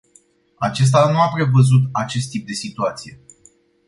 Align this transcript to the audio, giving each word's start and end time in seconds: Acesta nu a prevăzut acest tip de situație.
Acesta 0.57 1.09
nu 1.11 1.19
a 1.21 1.27
prevăzut 1.29 1.81
acest 1.91 2.29
tip 2.29 2.45
de 2.45 2.53
situație. 2.53 3.21